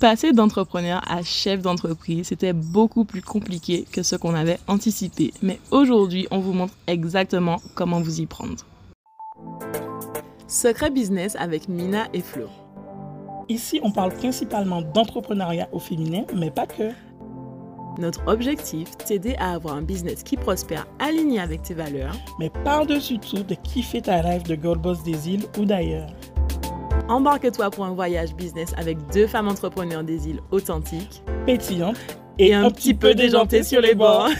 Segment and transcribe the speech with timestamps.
[0.00, 5.34] Passer d'entrepreneur à chef d'entreprise, c'était beaucoup plus compliqué que ce qu'on avait anticipé.
[5.42, 8.64] Mais aujourd'hui, on vous montre exactement comment vous y prendre.
[10.48, 12.46] Secret Business avec Mina et Flo.
[13.50, 16.92] Ici, on parle principalement d'entrepreneuriat au féminin, mais pas que.
[17.98, 23.18] Notre objectif, t'aider à avoir un business qui prospère aligné avec tes valeurs, mais par-dessus
[23.18, 26.08] tout, de kiffer ta rêve de Gold Boss des îles ou d'ailleurs.
[27.10, 31.96] Embarque-toi pour un voyage business avec deux femmes entrepreneurs des îles authentiques, pétillantes
[32.38, 34.28] et, un, petit peu déjantées sur les bords.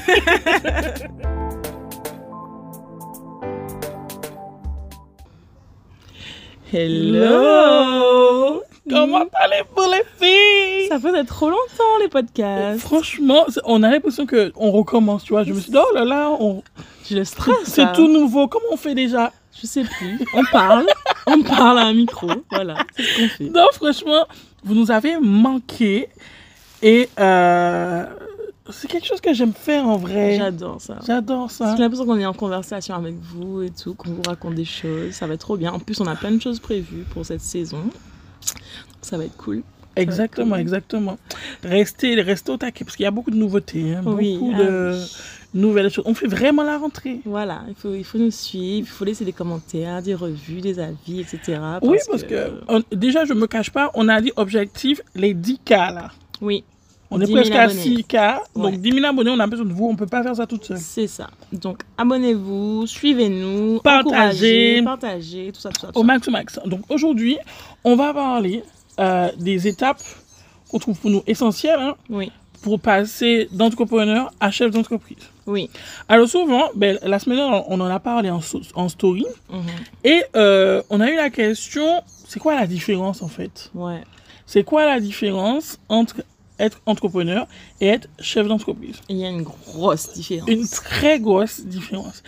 [6.73, 10.87] Hello Comment allez-vous les filles?
[10.87, 12.79] Ça faisait trop longtemps les podcasts.
[12.79, 15.43] Franchement, on a l'impression qu'on recommence, tu vois.
[15.43, 16.63] Je me suis dit, oh là là, on...
[17.05, 17.57] J'ai le stress.
[17.65, 18.47] C'est tout nouveau.
[18.47, 19.33] Comment on fait déjà?
[19.61, 20.19] Je sais plus.
[20.35, 20.87] On parle.
[21.27, 22.29] on parle à un micro.
[22.51, 23.51] Voilà, c'est ce qu'on fait.
[23.51, 24.27] Non, franchement,
[24.65, 26.09] vous nous avez manqué.
[26.83, 28.07] Et euh,
[28.71, 30.37] c'est quelque chose que j'aime faire en vrai.
[30.39, 30.99] J'adore ça.
[31.07, 31.75] J'adore ça.
[31.77, 35.13] J'ai l'impression qu'on est en conversation avec vous et tout, qu'on vous raconte des choses.
[35.13, 35.73] Ça va être trop bien.
[35.73, 37.91] En plus, on a plein de choses prévues pour cette saison.
[39.03, 39.63] Ça va être cool.
[39.97, 41.19] Exactement, exactement.
[41.63, 44.63] Restez, restez au taquet parce qu'il y a beaucoup de nouveautés, hein, Oui, beaucoup ah
[44.63, 45.05] de
[45.55, 46.05] nouvelles choses.
[46.07, 47.21] On fait vraiment la rentrée.
[47.25, 50.79] Voilà, il faut, il faut nous suivre, il faut laisser des commentaires, des revues, des
[50.79, 51.59] avis, etc.
[51.83, 55.71] oui, parce que, on- déjà, je me cache pas, on a dit objectif les 10K
[55.95, 56.11] là.
[56.41, 56.65] Oui,
[57.11, 57.81] On est 10 000 presque à abonnés.
[57.81, 58.39] 6K.
[58.55, 58.63] Ouais.
[58.71, 59.87] Donc 10 000 abonnés, on a besoin de vous.
[59.89, 60.79] On peut pas faire ça toute seule.
[60.79, 61.29] c'est ça.
[61.53, 64.83] Donc, abonnez-vous, suivez-nous, Partagez.
[64.85, 65.89] partagez, tout ça, tout ça.
[65.89, 66.07] tout Au ça.
[66.07, 66.61] max, au max.
[66.67, 67.37] Donc aujourd'hui,
[67.85, 68.63] on va parler
[69.01, 70.01] euh, des étapes
[70.71, 72.31] qu'on trouve pour nous essentielles hein, Oui,
[72.63, 75.17] pour passer d'entrepreneur à chef d'entreprise.
[75.47, 75.71] Oui.
[76.09, 79.61] Alors souvent, ben, la semaine dernière, on en a parlé en, story mhm,
[80.05, 83.71] et euh, on a eu la question, c'est quoi la différence en fait?
[83.75, 84.03] Ouais.
[84.47, 86.23] C'est quoi la différence entre
[86.59, 87.47] être entrepreneur
[87.81, 88.97] et être chef d'entreprise?
[89.09, 90.49] Il y a une grosse différence.
[90.49, 92.23] Une très grosse différence.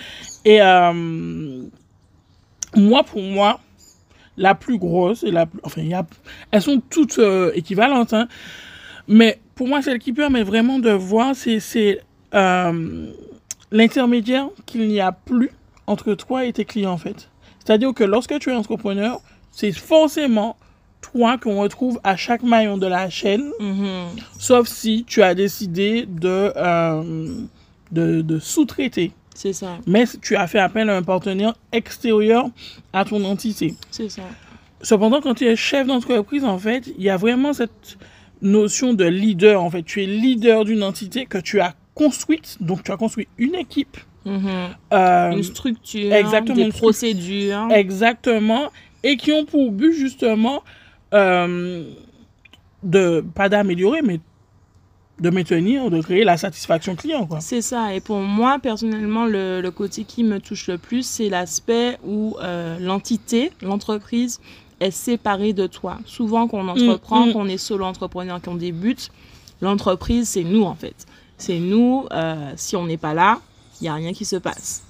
[0.45, 1.63] Et euh,
[2.77, 3.61] moi, pour moi,
[4.37, 5.61] la plus grosse et la plus...
[5.63, 6.07] Enfin, y a,
[6.51, 8.29] elles sont toutes euh, équivalentes, hein,
[9.09, 12.01] mais pour moi, celle qui permet vraiment de voir, c'est,
[12.35, 13.07] euh,
[13.71, 15.51] l'intermédiaire qu'il n'y a plus
[15.87, 17.29] entre toi et tes clients, en fait.
[17.65, 19.21] C'est-à-dire que lorsque tu es entrepreneur,
[19.51, 20.57] c'est forcément
[21.01, 24.09] toi qu'on retrouve à chaque maillon de la chaîne, Mhm.
[24.39, 27.27] sauf si tu as décidé de, euh,
[27.91, 29.13] de, de sous-traiter.
[29.35, 32.47] C'est ça, Mais tu as fait appel à un partenaire extérieur
[32.93, 33.75] à ton entité.
[33.91, 34.23] c'est ça.
[34.83, 37.97] Cependant, quand tu es chef d'entreprise, en fait, il y a vraiment cette
[38.43, 39.63] notion de leader.
[39.63, 42.57] En fait, tu es leader d'une entité que tu as construite.
[42.61, 43.97] Donc, tu as construit une équipe.
[44.25, 44.49] Mhm.
[44.93, 47.69] euh, Une structure, exactement, des procédures.
[47.71, 48.71] Exactement.
[49.03, 50.63] Et qui ont pour but, justement,
[51.13, 51.85] euh,
[52.83, 54.21] de, pas d'améliorer, mais
[55.21, 57.29] de maintenir, de créer la satisfaction client.
[57.41, 57.95] C'est ça.
[57.95, 62.37] Et pour moi, personnellement, le, le côté qui me touche le plus, c'est l'aspect où
[62.43, 64.41] euh, l'entité, l'entreprise,
[64.81, 65.99] est séparée de toi.
[66.07, 67.33] Souvent, quand on entreprend, mm.
[67.33, 69.11] qu'on est solo entrepreneur, qu'on débute,
[69.61, 71.07] l'entreprise, c'est nous, en fait.
[71.43, 72.07] C'est nous.
[72.13, 73.41] euh, si on n'est pas là,
[73.81, 74.83] il n'y a rien qui se passe.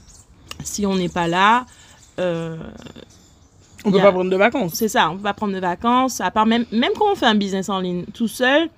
[0.63, 1.65] Si on n'est pas là,
[2.21, 2.57] euh,
[3.85, 4.75] On peut y a- pas prendre de vacances.
[4.75, 6.21] c'est ça, on peut pas prendre de vacances.
[6.21, 8.69] À part même, même quand on fait un business en ligne tout seul,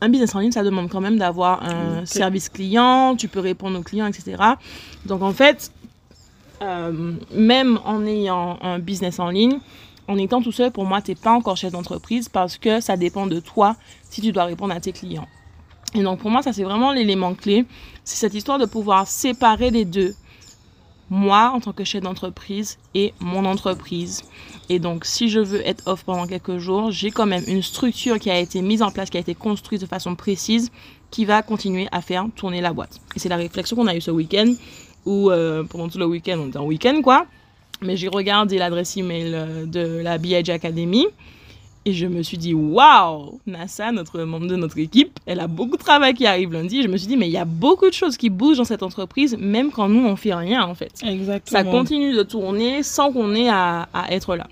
[0.00, 2.06] un business en ligne, ça demande quand même d'avoir un Ok.
[2.06, 4.42] service client, tu peux répondre aux clients, etc.
[5.04, 5.70] Donc en fait,
[6.62, 9.58] euh, même en ayant un business en ligne,
[10.08, 12.96] en étant tout seul, pour moi, tu n'es pas encore chef d'entreprise parce que ça
[12.96, 13.76] dépend de toi
[14.08, 15.28] si tu dois répondre à tes clients.
[15.94, 17.64] Et donc pour moi, ça c'est vraiment l'élément clé.
[18.04, 20.14] C'est cette histoire de pouvoir séparer les deux.
[21.12, 24.22] Moi, en tant que chef d'entreprise et mon entreprise.
[24.68, 28.20] Et donc, si je veux être off pendant quelques jours, j'ai quand même une structure
[28.20, 30.70] qui a été mise en place, qui a été construite de façon précise,
[31.10, 33.00] qui va continuer à faire tourner la boîte.
[33.16, 34.54] Et c'est la réflexion qu'on a eue ce week-end,
[35.04, 37.26] où euh, pendant tout le week-end, on était en week-end, quoi.
[37.82, 41.06] Mais j'ai regardé l'adresse email euh, de la BIG Academy.
[41.86, 45.78] Et je me suis dit, waouh, NASA, notre membre de notre équipe, elle a beaucoup
[45.78, 46.82] de travail qui arrive lundi.
[46.82, 48.82] Je me suis dit, mais il y a beaucoup de choses qui bougent dans cette
[48.82, 50.92] entreprise, même quand nous, on fait rien, en fait.
[51.02, 51.58] Exactement.
[51.58, 54.46] Ça continue de tourner sans qu'on ait à, à être là.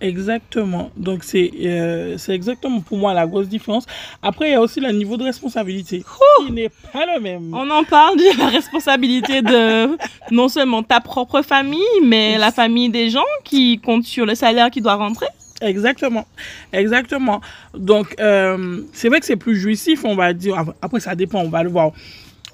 [0.00, 0.90] Exactement.
[0.96, 3.84] Donc, c'est euh, c'est exactement pour moi la grosse différence.
[4.22, 6.04] Après, il y a aussi le niveau de responsabilité
[6.46, 7.52] qui n'est pas le même.
[7.52, 9.96] On en parle de la responsabilité de
[10.30, 14.70] non seulement ta propre famille, mais la famille des gens qui comptent sur le salaire
[14.70, 15.26] qui doit rentrer.
[15.60, 16.26] Exactement.
[16.72, 17.40] Exactement.
[17.74, 20.64] Donc, euh, c'est vrai que c'est plus jouissif, on va dire.
[20.82, 21.92] Après, ça dépend, on va le voir.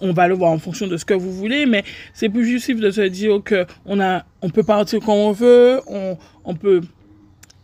[0.01, 1.85] On va le voir en fonction de ce que vous voulez, mais
[2.15, 5.81] c'est plus jouissif de se dire que on a, on peut partir quand on veut,
[5.87, 6.81] on, on peut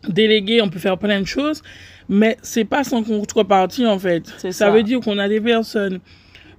[0.08, 1.62] déléguer, on peut faire plein de choses.
[2.08, 4.24] mais c'est pas sans contrepartie en fait.
[4.50, 4.70] Ça.
[4.70, 6.00] veut dire qu'on a des personnes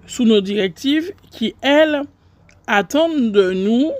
[0.07, 2.01] sous nos directives qui, elles,
[2.67, 3.91] attendent de nous,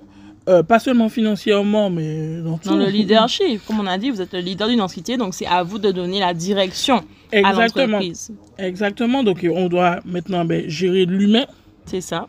[0.50, 2.76] euh, pas seulement financièrement, mais dans, Dans tout.
[2.78, 5.64] le leadership, comme on a dit, vous êtes le leader d'une entité, donc c'est à
[5.64, 7.88] vous de donner la direction à Exactement.
[8.00, 8.32] l'entreprise.
[8.58, 9.24] Exactement.
[9.24, 11.46] Donc, on doit maintenant ben, gérer l'humain.
[11.86, 12.28] C'est ça.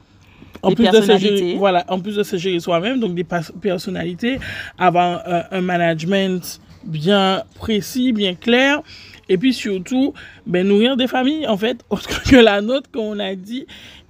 [0.62, 3.24] En plus, de se gérer, voilà, en plus de se gérer soi-même, donc des
[3.60, 4.38] personnalités,
[4.78, 8.80] avoir euh, un management bien précis, bien clair,
[9.28, 10.12] et puis surtout,
[10.46, 13.66] ben, nourrir des familles, en fait, autre que la nôtre, comme on a dit.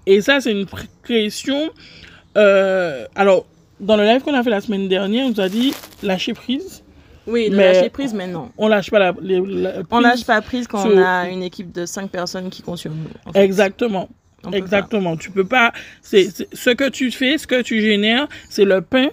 [0.07, 0.67] Et ça, c'est une
[1.03, 1.71] pression.
[2.37, 3.47] euh, alors,
[3.83, 6.83] dans le live qu'on a fait la semaine dernière, on nous a dit lâcher prise.
[7.27, 8.51] Oui, de Mais- lâcher prise, mais non.
[8.59, 10.03] On lâche pas la, les- la On prise.
[10.03, 12.91] lâche pas prise quand sur- on a une équipe de 5 personnes qui comptent sur
[12.91, 13.05] nous.
[13.27, 13.45] en fait.
[13.45, 14.09] Exactement.
[14.45, 15.17] On Exactement.
[15.17, 15.73] Tu peux pas.
[16.01, 19.07] C'est ce que tu fais, ce que tu génères, c'est le pain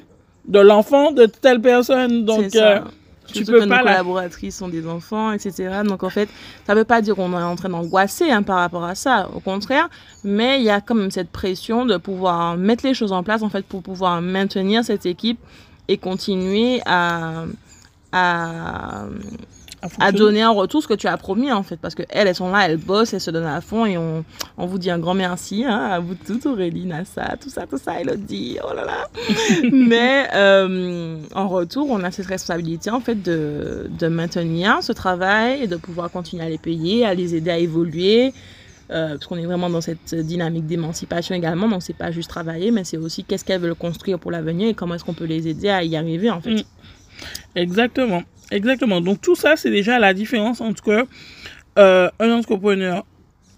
[0.48, 2.25] de l'enfant de telle personne.
[2.25, 2.77] Donc, C'est ça.
[2.77, 2.80] euh,
[3.31, 5.81] tu Surtout peux que pas nos la- collaboratrices sont des enfants, etc.
[5.86, 6.30] Donc en fait,
[6.68, 9.30] ça veut pas dire qu'on est en train d'angoisser hein, par rapport à ça.
[9.36, 9.90] Au contraire,
[10.24, 13.42] mais il y a quand même cette pression de pouvoir mettre les choses en place
[13.44, 15.40] en fait pour pouvoir maintenir cette équipe
[15.88, 17.46] et continuer à
[18.12, 19.04] à,
[20.00, 22.36] à donner en retour ce que tu as promis en fait parce que elles elles
[22.36, 24.26] sont là elles bossent elles se donnent à fond et on,
[24.58, 27.78] on vous dit un grand merci hein, à vous toutes Aurélie Nassa tout ça tout
[27.78, 29.10] ça Elodie oh là là
[29.72, 35.64] mais euh, en retour on a cette responsabilité en fait de, de maintenir ce travail
[35.64, 38.34] et de pouvoir continuer à les payer à les aider à évoluer
[38.92, 42.72] euh, parce qu'on est vraiment dans cette dynamique d'émancipation également donc c'est pas juste travailler
[42.72, 45.48] mais c'est aussi qu'est-ce qu'elles veulent construire pour l'avenir et comment est-ce qu'on peut les
[45.48, 46.64] aider à y arriver en fait Mm.
[47.56, 48.24] Exactement.
[48.51, 49.01] Exactement.
[49.01, 51.07] Donc, tout ça, c'est déjà la différence entre
[51.78, 53.06] euh, un entrepreneur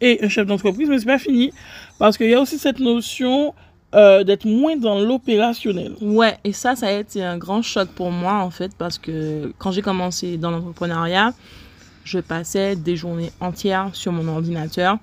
[0.02, 0.90] et un chef d'entreprise.
[0.90, 1.52] Mais c'est pas fini.
[2.00, 3.54] Parce qu'il y a aussi cette notion
[3.94, 5.96] euh, d'être moins dans l'opérationnel.
[6.02, 9.54] Ouais, et ça, ça a été un grand choc pour moi, en fait, parce que
[9.58, 11.34] quand j'ai commencé dans l'entrepreneuriat,
[12.06, 14.98] je passais des journées entières sur mon ordinateur.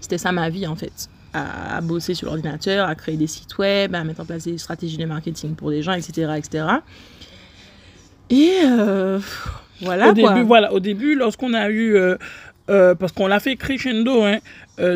[0.00, 1.08] C'était ça ma vie, en fait.
[1.32, 4.98] À, bosser sur l'ordinateur, à créer des sites web, à mettre en place des stratégies
[4.98, 6.34] de marketing pour des gens, etc.
[6.36, 6.66] etc.
[8.30, 9.18] Et euh,
[9.80, 10.32] voilà, au quoi.
[10.32, 12.16] début, voilà, au début, lorsqu'on a eu, euh,
[12.70, 14.38] euh, parce qu'on l'a fait crescendo, hein,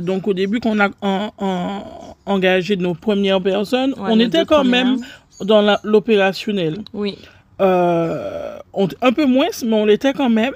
[0.00, 1.82] donc au début qu'on a en- en-
[2.24, 4.84] engagé nos premières personnes, Ouais, on était quand premières.
[4.86, 4.98] même
[5.42, 6.78] dans l'opérationnel.
[6.94, 7.18] Oui,
[7.60, 10.54] on- un peu moins, mais on l'était quand même.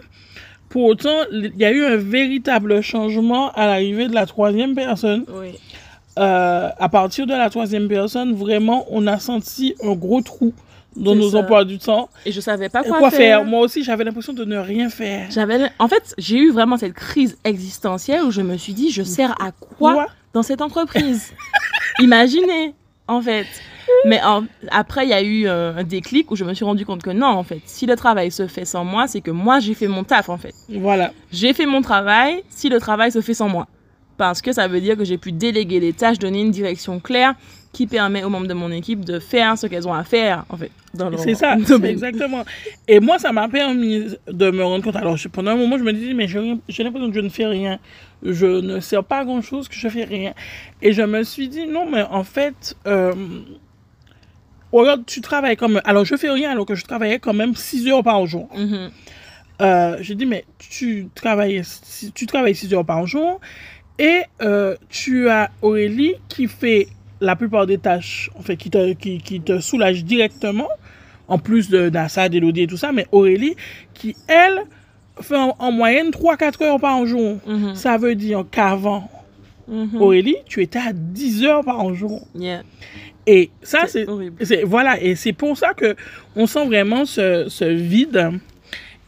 [0.69, 5.25] Pour autant, il y a eu un véritable changement à l'arrivée de la troisième personne.
[5.29, 5.53] oui.
[6.17, 10.53] À partir de la troisième personne, vraiment, on a senti un gros trou
[10.97, 11.39] dans nos ça.
[11.39, 12.09] emplois du temps.
[12.27, 15.31] Et je savais pas quoi, quoi faire Moi aussi, j'avais l'impression de ne rien faire.
[15.31, 19.03] J'avais, en fait, j'ai eu vraiment cette crise existentielle où je me suis dit, je
[19.03, 21.33] sers à quoi Quoi dans cette entreprise?
[22.01, 22.75] Imaginez,
[23.09, 23.47] en fait.
[24.07, 26.87] Mais en- après, il y a eu euh, un déclic où je me suis rendu
[26.87, 29.59] compte que non, en fait, si le travail se fait sans moi, c'est que moi,
[29.59, 30.55] j'ai fait mon taf, en fait.
[30.69, 31.13] Voilà.
[31.33, 33.67] J'ai fait mon travail si le travail se fait sans moi.
[34.17, 37.35] Parce que ça veut dire que j'ai pu déléguer les tâches, donner une direction claire
[37.73, 40.57] qui permet aux membres de mon équipe de faire ce qu'elles ont à faire, en
[40.57, 40.71] fait.
[40.93, 42.45] dans leur C'est ça, exactement.
[42.89, 44.97] Et moi, ça m'a permis de me rendre compte.
[44.97, 47.47] Alors, je- pendant un moment, je me disais, mais j'ai l'impression que je ne fais
[47.47, 47.79] rien.
[48.25, 50.35] Je ne sers pas à grand-chose, que je fais rien.
[50.83, 53.13] Et je me suis dit, non, mais en fait, euh,
[54.73, 55.81] regarde, tu travailles comme...
[55.85, 58.49] Alors, je fais rien alors que je travaillais quand même 6 heures par jour.
[58.57, 58.91] Mhm.
[59.63, 61.63] Euh, j'ai dit, mais tu travailles,
[62.15, 63.41] tu travailles 6 heures par jour
[63.99, 66.89] et euh, tu as Aurélie qui fait
[67.21, 70.69] la plupart des tâches, en fait, qui te, qui, qui te soulage directement,
[71.29, 73.55] en plus de d'Assad, d'Elodie et tout ça, mais Aurélie
[73.95, 74.62] qui, elle,
[75.21, 77.39] fait en, en moyenne 3-4 heures par jour.
[77.47, 77.75] Mhm.
[77.75, 79.11] Ça veut dire qu'avant,
[79.69, 80.03] Mhm.
[80.03, 82.27] Aurélie, tu étais à 10 heures par jour.
[82.35, 82.62] Yeah.
[83.29, 84.05] Et ça, C'est
[84.65, 85.95] voilà, et c'est pour ça que
[86.35, 88.31] on sent vraiment ce, ce vide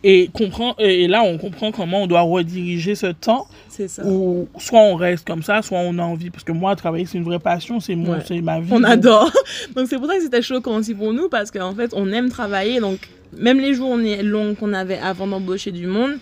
[0.04, 4.04] et comprend et là on comprend comment on doit rediriger ce temps C'est ça.
[4.04, 7.18] où soit on reste comme ça, soit on a envie parce que moi travailler c'est
[7.18, 8.18] une vraie passion, c'est mon Ouais.
[8.26, 8.68] c'est ma vie.
[8.73, 9.30] On adore.
[9.76, 12.28] Donc c'est pour ça que c'était choquant aussi pour nous parce qu'en fait on aime
[12.30, 12.80] travailler.
[12.80, 12.99] Donc
[13.37, 16.12] même les journées longues qu'on avait avant d'embaucher du monde,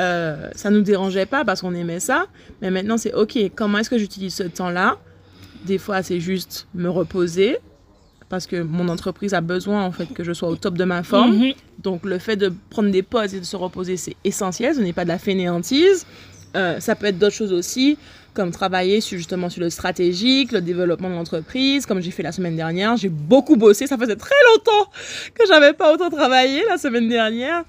[0.00, 2.26] euh, ça nous dérangeait pas parce qu'on aimait ça.
[2.60, 4.96] Mais maintenant c'est ok, comment est-ce que j'utilise ce temps-là?
[5.64, 7.56] Des fois c'est juste me reposer
[8.28, 11.02] parce que mon entreprise a besoin en fait que je sois au top de ma
[11.02, 11.36] forme.
[11.36, 11.52] Mhm.
[11.82, 14.74] Donc le fait de prendre des pauses et de se reposer, c'est essentiel.
[14.74, 16.06] Ce n'est pas de la fainéantise.
[16.54, 17.96] Euh, ça peut être d'autres choses aussi,
[18.34, 22.32] comme travailler sur, justement sur le stratégique, le développement de l'entreprise, comme j'ai fait la
[22.32, 22.96] semaine dernière.
[22.96, 23.86] J'ai beaucoup bossé.
[23.86, 24.90] Ça faisait très longtemps
[25.34, 27.64] que j'avais pas autant travaillé la semaine dernière,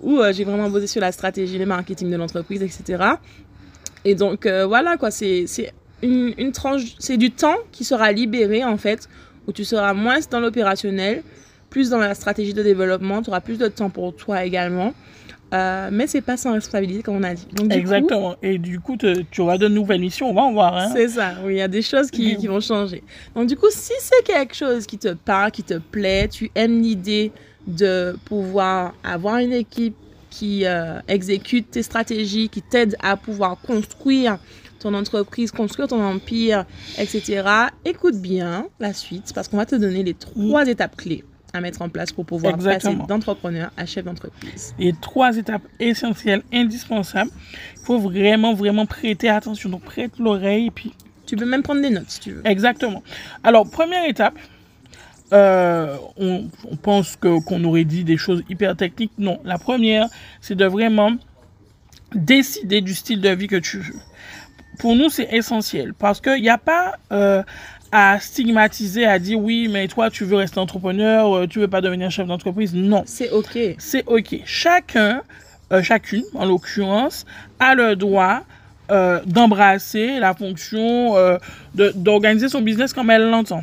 [0.00, 3.04] où euh, j'ai vraiment bossé sur la stratégie, le marketing de l'entreprise, etc.
[4.04, 5.46] Et donc euh, voilà quoi, c'est
[6.02, 9.08] une, une tranche, c'est du temps qui sera libéré en fait,
[9.46, 11.22] où tu seras moins dans l'opérationnel,
[11.74, 14.94] plus dans la stratégie de développement, tu auras plus de temps pour toi également.
[15.52, 17.46] euh, mais c'est pas sans responsabilité, comme on a dit.
[17.52, 18.36] Donc, coup, Exactement.
[18.42, 20.30] Et du coup, te- tu auras de nouvelles missions.
[20.30, 20.76] On va en voir.
[20.76, 20.90] Hein.
[20.94, 23.02] C'est ça, oui, il y a des choses qui, qui vont changer.
[23.34, 26.80] Donc, du coup, si c'est quelque chose qui te parle, qui te plaît, tu aimes
[26.80, 27.30] l'idée
[27.66, 29.96] de pouvoir avoir une équipe
[30.30, 34.38] qui euh, exécute tes stratégies, qui t'aide à pouvoir construire
[34.80, 36.66] ton entreprise, construire ton empire,
[36.98, 37.42] etc.,
[37.84, 41.82] écoute bien la suite parce qu'on va te donner les trois étapes clés à mettre
[41.82, 42.96] en place pour pouvoir Exactement.
[42.96, 44.74] passer d'entrepreneur à chef d'entreprise.
[44.78, 47.30] Et trois étapes essentielles, indispensables.
[47.76, 49.70] Il faut vraiment, vraiment prêter attention.
[49.70, 50.92] Donc, prête l'oreille puis
[51.26, 52.46] Tu peux même prendre des notes si tu veux.
[52.46, 53.02] Exactement.
[53.42, 54.34] Alors, première étape,
[55.32, 59.12] euh, on, on pense que qu'on aurait dit des choses hyper techniques.
[59.16, 60.08] Non, la première,
[60.40, 61.12] c'est de vraiment
[62.14, 64.00] décider du style de vie que tu veux.
[64.78, 67.42] Pour nous, c'est essentiel parce qu'il n'y a pas euh,
[67.96, 71.80] à stigmatiser, à dire oui, mais toi, tu veux rester entrepreneur, euh, tu veux pas
[71.80, 72.74] devenir chef d'entreprise.
[72.74, 73.56] Non, C'est OK.
[73.78, 74.40] c'est OK.
[74.44, 75.22] Chacun,
[75.72, 77.24] euh, chacune en l'occurrence,
[77.60, 78.40] a le droit
[78.90, 81.38] euh, d'embrasser la fonction euh,
[81.74, 83.62] d'organiser son business comme elle l'entend.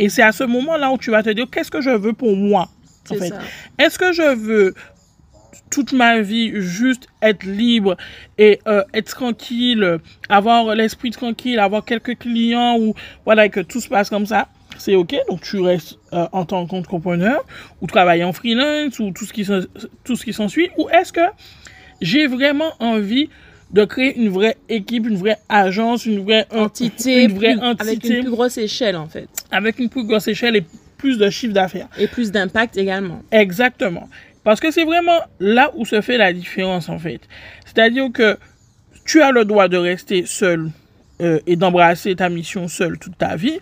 [0.00, 2.34] Et c'est à ce moment-là où tu vas te dire qu'est-ce que je veux pour
[2.34, 2.68] moi.
[3.08, 3.32] en fait?
[3.78, 4.74] Est-ce que je veux
[5.70, 7.96] toute ma vie juste être libre
[8.38, 13.88] et euh, être tranquille, avoir l'esprit tranquille, avoir quelques clients ou voilà que tout se
[13.88, 15.14] passe comme ça, c'est ok.
[15.28, 17.44] Donc tu restes euh, en tant qu'entrepreneur
[17.80, 19.60] ou travailler en freelance ou tout ce qui s'en-
[20.04, 20.70] tout ce qui s'ensuit.
[20.78, 21.20] Ou est-ce que
[22.00, 23.28] j'ai vraiment envie
[23.72, 27.96] de créer une vraie équipe, une vraie agence, une vraie Entité, une vraie plus- avec
[27.98, 29.28] entité une plus grosse échelle en fait.
[29.50, 30.64] avec une plus grosse échelle et
[30.96, 31.86] plus de chiffre d'affaires.
[31.98, 33.22] Et plus d'impact également.
[33.30, 34.08] Exactement.
[34.48, 37.20] Parce que c'est vraiment là où se fait la différence, en fait.
[37.66, 38.38] C'est-à-dire que
[39.04, 40.70] tu as le droit de rester seul
[41.20, 43.58] euh, et d'embrasser ta mission seule toute ta vie,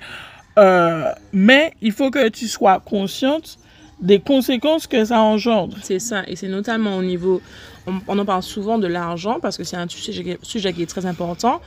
[0.61, 3.59] euh, mais il faut que tu sois consciente
[4.01, 5.77] des conséquences que ça engendre.
[5.83, 6.23] C'est ça.
[6.29, 7.43] Et c'est notamment au niveau.
[7.89, 10.87] On, on en parle souvent de l'argent parce que c'est un sujet, sujet qui est
[10.87, 11.61] très important.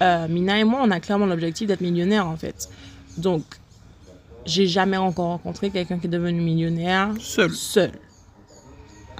[0.00, 2.70] Euh, Mina et moi, on a clairement l'objectif d'être millionnaire en fait.
[3.18, 3.42] Donc,
[4.46, 7.50] j'ai jamais encore rencontré quelqu'un qui est devenu millionnaire Seul.
[7.50, 7.90] seul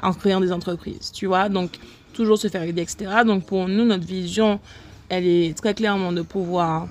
[0.02, 1.48] en créant des entreprises, tu vois.
[1.48, 1.70] Donc,
[2.12, 3.22] toujours se faire aider, etc.
[3.24, 4.60] Donc, pour nous, notre vision,
[5.08, 6.88] elle est très clairement de pouvoir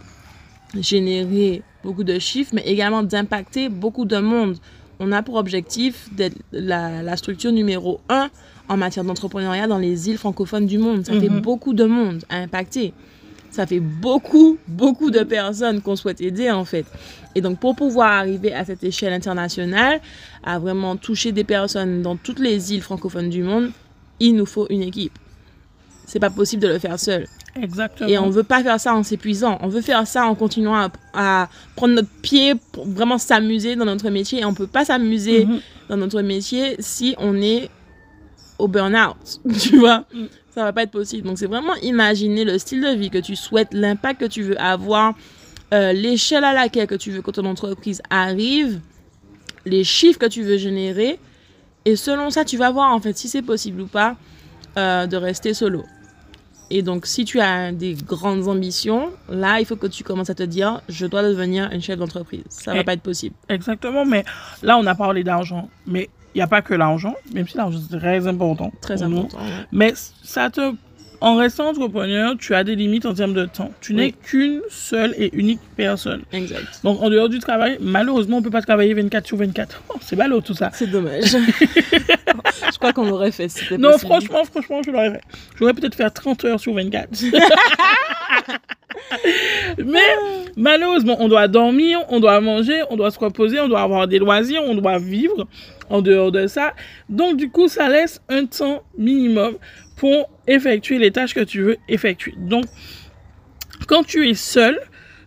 [0.79, 4.57] générer beaucoup de chiffres, mais également d'impacter beaucoup de monde.
[4.99, 8.29] On a pour objectif d'être la, la structure numéro un
[8.69, 11.05] en matière d'entrepreneuriat dans les îles francophones du monde.
[11.05, 11.41] Ça fait Mhm.
[11.41, 12.93] beaucoup de monde à impacter.
[13.51, 16.85] Ça fait beaucoup, beaucoup de personnes qu'on souhaite aider en fait.
[17.35, 19.99] Et donc pour pouvoir arriver à cette échelle internationale,
[20.43, 23.71] à vraiment toucher des personnes dans toutes les îles francophones du monde,
[24.19, 25.13] il nous faut une équipe.
[26.05, 27.27] C'est pas possible de le faire seul.
[27.61, 28.09] Exactement.
[28.09, 29.57] Et on veut pas faire ça en s'épuisant.
[29.61, 33.85] On veut faire ça en continuant à, à prendre notre pied pour vraiment s'amuser dans
[33.85, 34.39] notre métier.
[34.41, 35.59] Et on peut pas s'amuser Mhm.
[35.89, 37.69] dans notre métier si on est
[38.59, 39.41] au burn-out.
[39.59, 40.25] Tu vois Mm.
[40.53, 41.27] Ça va pas être possible.
[41.27, 44.59] Donc c'est vraiment imaginer le style de vie que tu souhaites, l'impact que tu veux
[44.61, 45.13] avoir,
[45.73, 48.81] euh, l'échelle à laquelle que tu veux que ton entreprise arrive,
[49.65, 51.19] les chiffres que tu veux générer.
[51.85, 54.15] Et selon ça, tu vas voir en fait si c'est possible ou pas
[54.77, 55.83] euh, de rester solo.
[56.73, 60.35] Et donc, si tu as des grandes ambitions, là, il faut que tu commences à
[60.35, 62.43] te dire, je dois devenir une chef d'entreprise.
[62.47, 63.35] Ça va Et- pas être possible.
[63.49, 64.23] Exactement, mais
[64.63, 65.69] là, on a parlé d'argent.
[65.85, 68.71] Mais il n'y a pas que l'argent, même si l'argent, c'est très important.
[68.81, 69.37] Très important.
[69.37, 69.43] ouais.
[69.71, 70.73] Mais ça te.
[71.23, 73.69] En restant entrepreneur, tu as des limites en termes de temps.
[73.79, 74.15] Tu n'es Oui.
[74.23, 76.23] qu'une seule et unique personne.
[76.33, 76.63] Exact.
[76.83, 79.83] Donc, en dehors du travail, malheureusement, on ne peut pas travailler 24 sur 24.
[79.89, 80.71] Oh, c'est ballot tout ça.
[80.73, 81.25] C'est dommage.
[81.25, 84.09] je crois qu'on aurait fait si Non, possible.
[84.11, 85.21] franchement, franchement, je l'aurais fait.
[85.59, 87.09] J'aurais peut-être faire 30 heures sur 24.
[89.77, 89.99] Mais
[90.55, 94.19] malheureusement, on doit dormir, on doit manger, on doit se reposer, on doit avoir des
[94.19, 95.47] loisirs, on doit vivre
[95.91, 96.73] en dehors de ça.
[97.09, 99.55] Donc, du coup, ça laisse un temps minimum
[99.97, 102.33] pour effectuer les tâches que tu veux effectuer.
[102.37, 102.65] Donc,
[103.87, 104.79] quand tu es seul,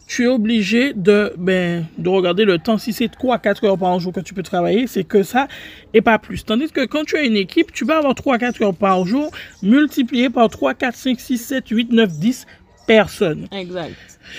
[0.07, 2.79] tu es obligé de, ben, de regarder le temps.
[2.79, 5.49] Si c'est 3 4 heures par jour que tu peux travailler, c'est que ça
[5.93, 6.45] et pas plus.
[6.45, 9.31] Tandis que quand tu as une équipe, tu vas avoir 3 4 heures par jour
[9.63, 12.47] multiplié par 3, 4, 5, 6, 7, 8, 9, 10
[12.87, 13.49] personnes.
[13.53, 13.95] Exact.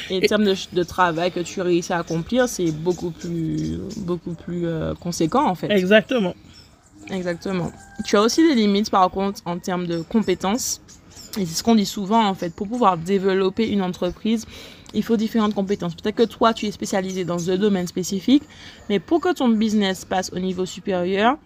[0.09, 4.33] Et en termes de, de travail que tu réussis à accomplir, c'est beaucoup plus, beaucoup
[4.33, 5.71] plus euh, conséquent, en fait.
[5.71, 6.35] Exactement.
[7.11, 7.71] Exactement.
[8.05, 10.81] Tu as aussi des limites, par contre, en termes de compétences.
[11.37, 12.53] Et c'est ce qu'on dit souvent, en fait.
[12.53, 14.45] Pour pouvoir développer une entreprise,
[14.93, 15.93] il faut différentes compétences.
[15.95, 18.43] Peut-être que toi, tu es spécialisé dans un domaine spécifique,
[18.89, 21.37] mais pour que ton business passe au niveau supérieur,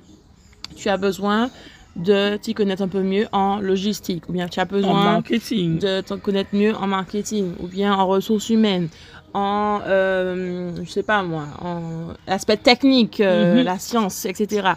[0.76, 1.50] tu as besoin
[1.96, 5.80] de t'y connaître un peu mieux en logistique, ou bien tu as En besoin marketing.
[5.80, 8.88] de te connaître mieux en marketing, ou bien en ressources humaines,
[9.34, 13.64] en, euh, je sais pas moi, en aspect technique, euh, Mhm.
[13.66, 14.76] la science, etc.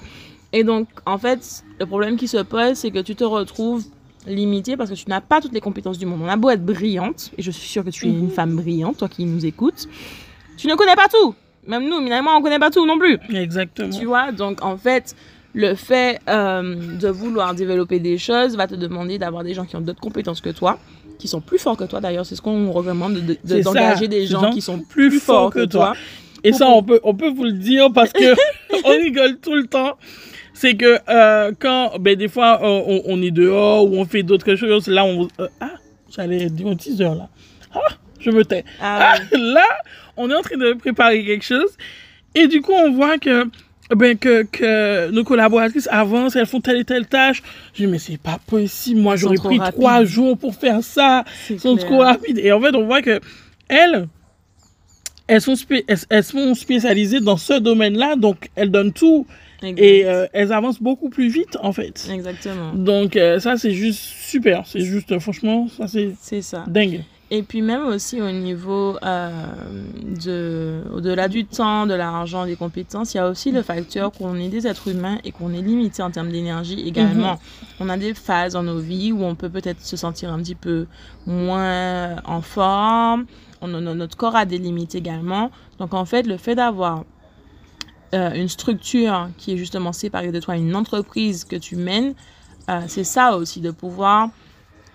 [0.52, 3.84] Et donc, en fait, le problème qui se pose, c'est que tu te retrouves
[4.26, 6.20] limité parce que tu n'as pas toutes les compétences du monde.
[6.22, 8.30] On a beau être brillante, et je suis sûre que tu es une Mhm.
[8.30, 9.86] femme brillante, toi qui nous écoutes,
[10.56, 11.34] tu ne connais pas tout.
[11.66, 13.18] Même nous, finalement, on connaît pas tout non plus.
[13.32, 13.90] Exactement.
[13.96, 15.14] Tu vois, donc en fait,
[15.54, 19.76] le fait euh, de vouloir développer des choses va te demander d'avoir des gens qui
[19.76, 20.78] ont d'autres compétences que toi,
[21.18, 22.24] qui sont plus forts que toi d'ailleurs.
[22.26, 25.20] C'est ce qu'on recommande de- de- d'engager des des gens gens qui sont plus plus
[25.20, 25.86] forts forts que que toi.
[25.92, 25.96] toi.
[26.44, 28.34] Et ça, on peut, on peut vous le dire parce que
[28.84, 29.96] on rigole tout le temps.
[30.54, 34.22] C'est que euh, quand, ben, des fois, on, on- on est dehors ou on fait
[34.22, 35.28] d'autres choses, là, on.
[35.40, 35.72] euh, ah,
[36.14, 37.28] j'allais dire un teaser là.
[37.74, 37.80] Ah,
[38.20, 38.64] je me tais.
[38.80, 39.66] Ah, Ah, là,
[40.16, 41.70] on est en train de préparer quelque chose.
[42.34, 43.44] Et du coup, on voit que,
[43.90, 47.42] ben, que, que nos collaboratrices avancent, elles font telle et telle tâche.
[47.74, 49.00] Je dis, mais c'est pas possible.
[49.00, 51.24] Moi, j'aurais pris trois jours pour faire ça.
[51.46, 51.86] c'est Elles sont clair.
[51.88, 52.38] trop rapides.
[52.38, 53.20] Et en fait, on voit que
[53.68, 54.08] elles,
[55.26, 55.54] elles sont,
[55.88, 59.26] elles, elles sont spécialisées dans ce domaine-là, donc elles donnent tout
[59.62, 59.82] Exact.
[59.82, 62.08] et euh, elles avancent beaucoup plus vite, en fait.
[62.12, 62.72] Exactement.
[62.74, 64.66] Donc, euh, ça, c'est juste super.
[64.66, 66.12] C'est juste, euh, franchement, ça, c'est
[66.66, 67.02] dingue.
[67.34, 69.30] Et puis même aussi au niveau euh,
[70.22, 74.36] de, au-delà du temps, de l'argent, des compétences, il y a aussi le facteur qu'on
[74.36, 77.38] est des êtres humains et qu'on est limité en termes d'énergie également.
[77.80, 80.54] On a des phases dans nos vies où on peut peut-être se sentir un petit
[80.54, 80.86] peu
[81.24, 83.24] moins en forme.
[83.62, 85.50] On, notre corps a des limites également.
[85.78, 87.04] Donc en fait, le fait d'avoir
[88.12, 92.12] euh, une structure qui est justement séparée de toi, une entreprise que tu mènes,
[92.68, 94.28] euh, c'est ça aussi, de pouvoir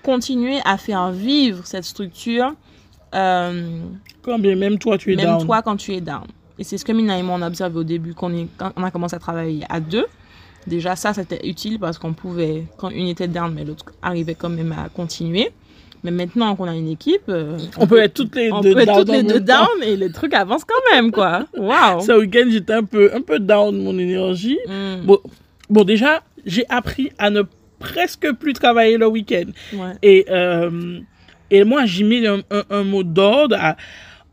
[0.03, 2.53] continuer à faire vivre cette structure,
[3.15, 3.79] euh,
[4.21, 5.45] Quand bien même toi, tu es même down.
[5.45, 6.23] toi quand tu es down.
[6.59, 8.47] Et c'est ce que Mina et moi on a observé au début quand on, est,
[8.57, 10.05] quand on a commencé à travailler à deux.
[10.65, 14.49] Déjà ça c'était utile parce qu'on pouvait, quand une était down, mais l'autre arrivait quand
[14.49, 15.51] même à continuer.
[16.03, 18.79] Mais maintenant qu'on a une équipe, euh, On peut être toutes les on deux peut
[18.81, 21.45] être down toutes les deux même down et le truc avance quand même quoi.
[21.57, 22.01] Waouh.
[22.01, 24.57] Ce week-end, j'étais un peu, un peu down mon énergie.
[24.67, 25.19] Mm, Bon,
[25.69, 27.41] bon déjà, j'ai appris à ne
[27.79, 29.45] presque plus travailler le week-end.
[29.73, 29.93] ouais.
[30.03, 30.99] Et, euh,
[31.51, 33.77] et moi, j'ai mis un, un- un mot d'ordre à,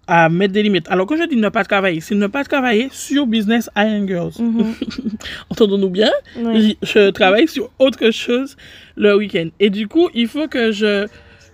[0.06, 0.86] à mettre des limites.
[0.90, 4.32] Alors, quand je dis ne pas travailler, c'est ne pas travailler sur Business Iron Girls.
[4.38, 4.74] Mhm.
[5.50, 6.10] Entendons-nous bien?
[6.36, 6.74] Ouais.
[6.82, 8.56] je, je travaille sur autre chose
[8.96, 9.48] le week-end.
[9.60, 11.06] Et du coup, il faut que je,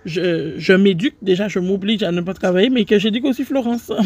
[0.05, 1.15] je, je m'éduque.
[1.21, 3.91] Déjà, je m'oblige à ne pas travailler, mais que j'éduque aussi Florence.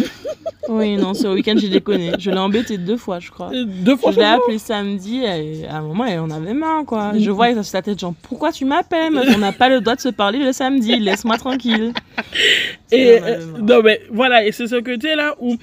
[0.67, 2.13] Oui, non, ce week-end j'ai déconné.
[2.17, 3.51] Je l'ai embêté deux fois, je crois.
[3.53, 4.43] Deux fois Je l'ai seulement.
[4.43, 7.11] appelé samedi et à un moment elle en avait marre quoi.
[7.15, 10.01] Je vois sur sa tête genre pourquoi tu m'appelles On n'a pas le droit de
[10.01, 11.93] se parler le samedi, laisse-moi tranquille.
[12.91, 15.55] Et Elle euh, non, mais voilà, et c'est ce côté-là où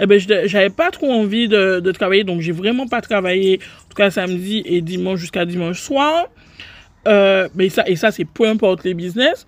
[0.00, 3.88] eh ben, j'avais pas trop envie de, de travailler, donc j'ai vraiment pas travaillé, en
[3.90, 6.26] tout cas samedi et dimanche jusqu'à dimanche soir.
[7.06, 9.46] Euh, mais ça, et ça, c'est peu importe les business.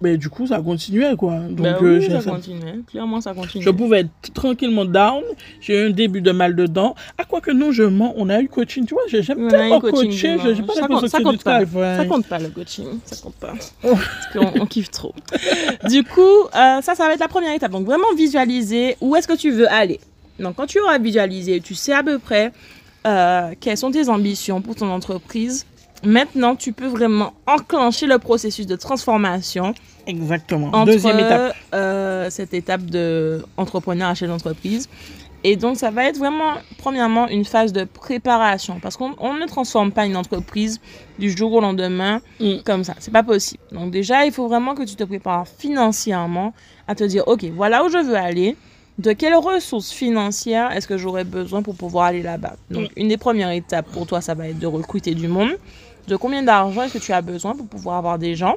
[0.00, 1.34] Mais du coup, ça continuait, quoi.
[1.40, 2.74] Donc, Bah euh, oui, j'ai- ça ça- continuait.
[2.88, 3.64] Clairement ça continue.
[3.64, 5.24] je pouvais être tranquillement down.
[5.60, 6.94] J'ai eu un début de mal de dents.
[7.18, 8.14] Ah, quoi que non, je mens.
[8.16, 9.02] On a eu coaching, tu vois.
[9.08, 10.14] j'ai- eu tellement dimanche.
[10.14, 11.64] J'ai pas ça, compte, ça compte pas.
[11.64, 11.96] travail.
[11.98, 13.54] Ça compte pas le coaching, ça compte pas.
[13.82, 15.12] Parce qu'on on kiffe trop.
[15.88, 17.72] Du coup, euh, ça, ça va être la première étape.
[17.72, 19.98] Donc vraiment visualiser où est-ce que tu veux aller.
[20.38, 22.52] Donc quand tu auras visualisé, tu sais à peu près
[23.06, 25.66] euh, quelles sont tes ambitions pour ton entreprise.
[26.04, 29.74] Maintenant, tu peux vraiment enclencher le processus de transformation
[30.06, 30.68] Exactement.
[30.68, 31.54] entre Deuxième étape.
[31.74, 34.88] euh, cette étape de entrepreneur à chef d'entreprise.
[35.44, 38.80] Et donc, ça va être vraiment, premièrement, une phase de préparation.
[38.80, 40.80] Parce qu'on on ne transforme pas une entreprise
[41.18, 42.56] du jour au lendemain Mm.
[42.64, 42.94] comme ça.
[42.98, 43.62] C'est pas possible.
[43.70, 46.54] Donc, déjà, il faut vraiment que tu te prépares financièrement
[46.88, 48.56] à te dire, OK, voilà où je veux aller.
[48.98, 52.56] De quelles ressources financières est-ce que j'aurais besoin pour pouvoir aller là-bas?
[52.68, 55.50] Donc, une des premières étapes pour toi, ça va être de recruter du monde.
[56.08, 58.56] De combien d'argent est-ce que tu as besoin pour pouvoir avoir des gens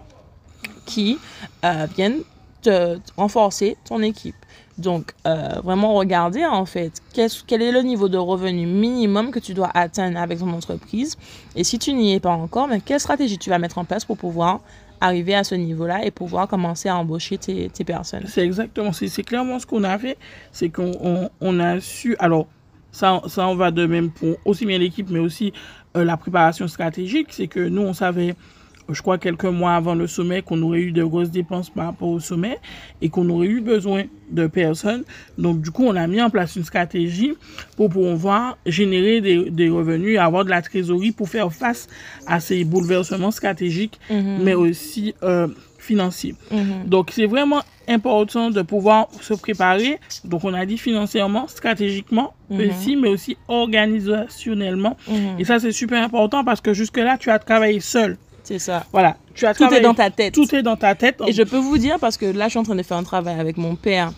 [0.85, 1.19] qui
[1.65, 2.21] euh, viennent
[2.61, 4.35] te, renforcer ton équipe?
[4.77, 9.53] Donc, euh, vraiment regarder en fait quel est le niveau de revenu minimum que tu
[9.53, 11.17] dois atteindre avec ton entreprise.
[11.57, 14.05] Et si tu n'y es pas encore, ben, quelle stratégie tu vas mettre en place
[14.05, 14.61] pour pouvoir
[15.01, 18.23] arriver à ce niveau-là et pouvoir commencer à embaucher tes, personnes?
[18.27, 20.17] C'est exactement, c'est clairement ce qu'on a fait.
[20.53, 22.15] C'est qu'on on, on a su.
[22.17, 22.47] Alors,
[22.91, 25.53] ça, ça en va de même pour aussi bien l'équipe, mais aussi
[25.95, 27.27] la préparation stratégique.
[27.31, 30.79] C'est que nous, on savait, euh, je crois, quelques mois avant le sommet, qu'on aurait
[30.81, 32.57] eu de grosses dépenses par rapport au sommet
[33.01, 35.03] et qu'on aurait eu besoin de personnes.
[35.37, 37.33] Donc, du coup, on a mis en place une stratégie
[37.75, 41.87] pour pouvoir générer des, des revenus avoir de la trésorerie pour faire face
[42.27, 44.39] à ces bouleversements stratégiques, Mhm.
[44.43, 45.47] mais aussi euh,
[45.81, 46.35] financiers.
[46.51, 46.85] Mhm.
[46.87, 49.99] Donc, c'est vraiment important de pouvoir se préparer.
[50.23, 52.69] Donc, on a dit financièrement, stratégiquement Mhm.
[52.69, 54.97] aussi, mais aussi organisationnellement.
[55.09, 55.39] Mhm.
[55.39, 58.17] Et ça, c'est super important parce que jusque-là, tu as travaillé seul.
[58.43, 58.85] C'est ça.
[58.91, 59.17] Voilà.
[59.33, 60.33] Tu as Tout est dans ta tête.
[60.33, 61.19] Tout est dans ta tête.
[61.27, 63.03] Et je peux vous dire, parce que là, je suis en train de faire un
[63.03, 64.11] travail avec mon père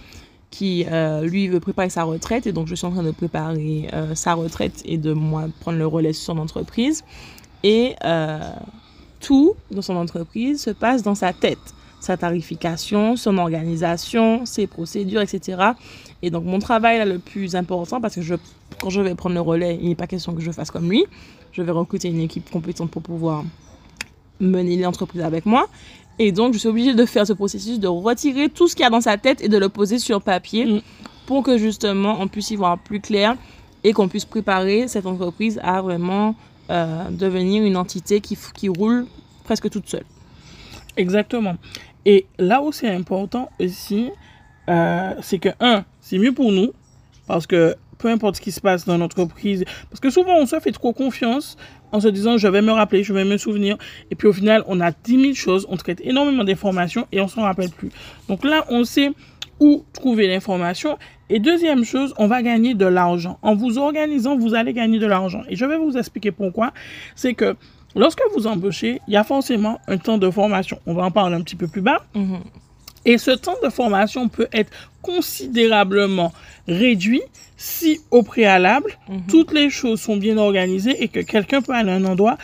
[0.49, 2.45] qui, euh, lui, veut préparer sa retraite.
[2.47, 5.77] Et donc, je suis en train de préparer euh, sa retraite et de, moi, prendre
[5.77, 7.03] le relais sur son entreprise.
[7.63, 8.39] Et euh,
[9.23, 11.73] tout dans son entreprise se passe dans sa tête.
[11.99, 15.71] Sa tarification, son organisation, ses procédures, etc.
[16.21, 18.35] Et donc, mon travail là, le plus important, parce que je,
[18.81, 21.05] quand je vais prendre le relais, il n'est pas question que je fasse comme lui.
[21.53, 23.45] Je vais recruter une équipe compétente pour pouvoir
[24.41, 25.67] mener l'entreprise avec moi.
[26.19, 28.85] Et donc, je suis obligée de faire ce processus de retirer tout ce qu'il y
[28.85, 30.81] a dans sa tête et de le poser sur papier Mm.
[31.25, 33.35] pour que justement on puisse y voir plus clair
[33.83, 36.35] et qu'on puisse préparer cette entreprise à vraiment
[36.73, 39.05] euh, devenir une entité qui, roule
[39.43, 40.05] presque toute seule.
[40.97, 41.55] Exactement.
[42.05, 44.09] Et là où c'est important aussi,
[44.69, 46.73] euh, c'est que, un, c'est mieux pour nous,
[47.27, 50.59] parce que peu importe ce qui se passe dans l'entreprise, parce que souvent on se
[50.59, 51.57] fait trop confiance
[51.91, 53.77] en se disant je vais me rappeler, je vais me souvenir,
[54.09, 57.27] et puis au final on a 10 000 choses, on traite énormément d'informations et on
[57.27, 57.91] s'en rappelle plus.
[58.27, 59.11] Donc là on sait
[59.59, 60.97] où trouver l'information.
[61.29, 63.37] Et deuxième chose, on va gagner de l'argent.
[63.41, 65.41] En vous organisant, vous allez gagner de l'argent.
[65.49, 66.73] Et je vais vous expliquer pourquoi.
[67.15, 67.55] C'est que
[67.95, 70.79] lorsque vous embauchez, il y a forcément un temps de formation.
[70.85, 72.05] On va en parler un petit peu plus bas.
[72.13, 72.39] Mhm.
[73.05, 76.31] Et ce temps de formation peut être considérablement
[76.67, 77.21] réduit
[77.57, 79.21] si au préalable, Mhm.
[79.27, 82.37] toutes les choses sont bien organisées et que quelqu'un peut aller à un endroit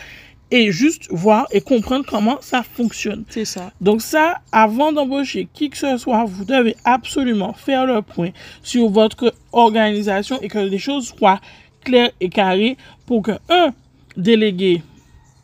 [0.50, 3.24] et juste voir et comprendre comment ça fonctionne.
[3.28, 3.72] C'est ça.
[3.80, 8.30] Donc ça, avant d'embaucher qui que ce soit, vous devez absolument faire le point
[8.62, 11.40] sur votre organisation et que les choses soient
[11.84, 13.72] claires et carrées pour que, un,
[14.16, 14.82] déléguer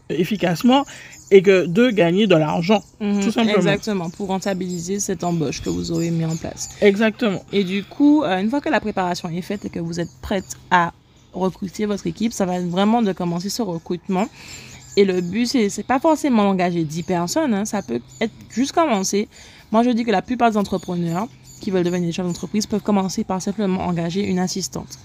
[0.08, 0.84] efficacement
[1.30, 2.82] et que, deux, gagner de l'argent.
[3.00, 3.20] Mhm.
[3.20, 3.56] Tout simplement.
[3.56, 6.70] Exactement, pour rentabiliser cette embauche que vous aurez mis en place.
[6.80, 7.42] Exactement.
[7.52, 10.10] Et du coup, euh, une fois que la préparation est faite et que vous êtes
[10.22, 10.92] prête à
[11.32, 14.28] recruter votre équipe, ça va être vraiment de commencer ce recrutement.
[14.96, 18.72] Et le but, c'est c'est pas forcément d'engager 10 personnes, hein, ça peut être juste
[18.72, 19.28] commencer.
[19.70, 21.28] Moi, je dis que la plupart des entrepreneurs
[21.60, 24.98] qui veulent devenir des chefs d'entreprise peuvent commencer par simplement engager une assistante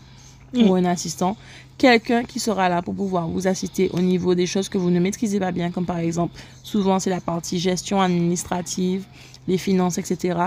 [0.54, 0.69] Mm.
[0.69, 1.38] ou un assistant,
[1.77, 4.99] quelqu'un qui sera là pour pouvoir vous assister au niveau des choses que vous ne
[4.99, 9.06] maîtrisez pas bien, comme par exemple, souvent c'est la partie gestion administrative,
[9.47, 10.38] les finances, etc.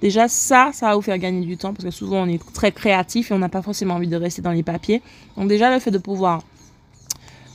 [0.00, 2.70] Déjà, ça, ça va vous faire gagner du temps parce que souvent on est très
[2.70, 5.02] créatif et on n'a pas forcément envie de rester dans les papiers.
[5.36, 6.42] Donc déjà, le fait de pouvoir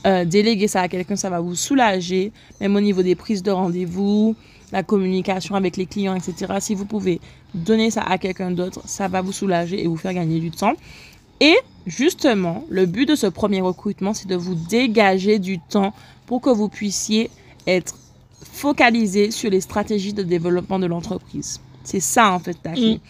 [0.06, 3.50] euh, déléguer ça à quelqu'un, ça va vous soulager, même au niveau des prises de
[3.50, 4.36] rendez-vous,
[4.72, 6.54] la communication avec les clients, etc.
[6.60, 7.20] Si vous pouvez
[7.54, 10.74] donner ça à quelqu'un d'autre, ça va vous soulager et vous faire gagner du temps.
[11.40, 15.94] Et justement, le but de ce premier recrutement, c'est de vous dégager du temps
[16.26, 17.30] pour que vous puissiez
[17.66, 17.96] être
[18.52, 21.60] focalisé sur les stratégies de développement de l'entreprise.
[21.82, 23.00] C'est ça, en fait, ta clé.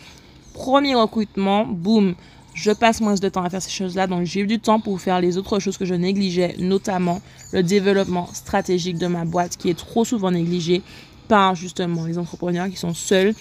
[0.52, 2.14] Premier recrutement, boum,
[2.54, 5.00] je passe moins de temps à faire ces choses-là, donc j'ai eu du temps pour
[5.00, 7.20] faire les autres choses que je négligeais, notamment
[7.52, 10.80] le développement stratégique de ma boîte, qui est trop souvent négligé
[11.28, 13.34] par justement les entrepreneurs qui sont seuls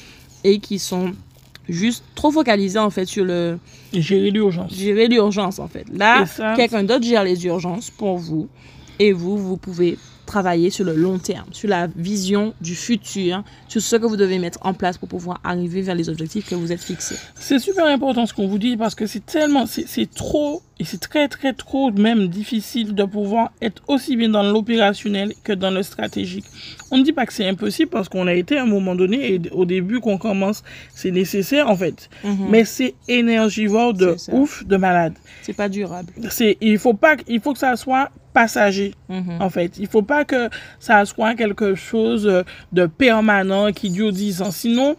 [0.44, 1.14] et qui sont
[1.70, 3.58] juste trop focalisés en fait sur le
[3.94, 4.74] gérer l'urgence.
[4.74, 5.86] gérer l'urgence en fait.
[5.94, 8.50] Là, ça, quelqu'un d'autre gère les urgences pour vous
[9.00, 13.82] et vous, vous pouvez travailler sur le long terme, sur la vision du futur, sur
[13.82, 16.72] ce que vous devez mettre en place pour pouvoir arriver vers les objectifs que vous
[16.72, 17.16] êtes fixés.
[17.36, 21.00] C'est super important ce qu'on vous dit parce que c'est tellement, c'est trop, et c'est
[21.00, 25.84] très très trop même difficile de pouvoir être aussi bien dans l'opérationnel que dans le
[25.84, 26.46] stratégique.
[26.92, 29.34] On ne dit pas que c'est impossible parce qu'on a été à un moment donné
[29.34, 32.10] et au début qu'on commence, c'est nécessaire en fait.
[32.24, 32.48] Mhm.
[32.50, 35.14] Mais c'est énergivore de ouf, de malade.
[35.42, 36.12] C'est pas durable.
[36.30, 39.38] C'est, il faut pas, il faut que ça soit passager Mhm.
[39.42, 39.78] en fait.
[39.78, 44.52] Il faut pas que ça soit quelque chose de permanent qui dure 10 ans.
[44.52, 44.96] Sinon,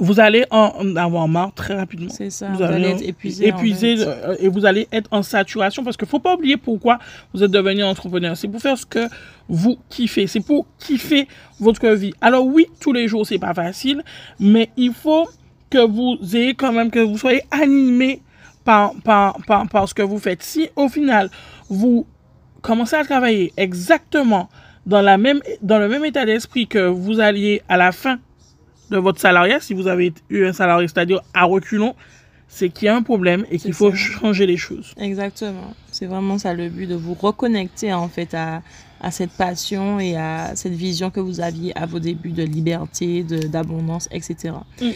[0.00, 2.08] vous allez en avoir marre très rapidement.
[2.10, 2.48] C'est ça.
[2.48, 3.52] Vous Vous, allez être épuisé.
[3.52, 4.06] en épuisé fait.
[4.06, 6.98] euh, et vous allez être en saturation parce qu'il faut pas oublier pourquoi
[7.32, 8.36] vous êtes devenu entrepreneur.
[8.36, 9.08] C'est pour faire ce que
[9.48, 10.26] vous kiffez.
[10.26, 11.26] C'est pour kiffer
[11.60, 12.12] votre vie.
[12.20, 14.02] Alors oui, tous les jours c'est pas facile,
[14.40, 15.28] mais il faut
[15.70, 18.20] que vous ayez quand même que vous soyez animé
[18.64, 20.42] par, par, par, par ce que vous faites.
[20.42, 21.30] Si au final
[21.68, 22.06] vous
[22.62, 24.48] commencez à travailler exactement
[24.86, 28.18] dans, le même état d'esprit que vous alliez à la fin
[28.90, 31.94] de votre salariat, si vous avez eu un salarié, c'est-à-dire à reculons,
[32.48, 33.96] c'est qu'il y a un problème et qu'il faut ça.
[33.96, 34.94] changer les choses.
[34.98, 35.74] Exactement.
[35.90, 38.62] C'est vraiment ça le but, de vous reconnecter en fait à,
[39.00, 43.22] à cette passion et à cette vision que vous aviez à vos débuts de liberté,
[43.22, 44.54] de- d'abondance, etc.
[44.80, 44.86] Mm.